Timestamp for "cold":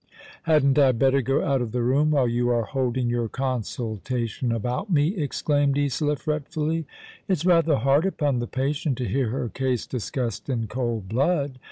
10.65-11.07